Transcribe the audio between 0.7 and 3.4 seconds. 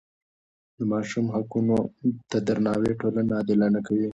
د ماشوم حقونو ته درناوی ټولنه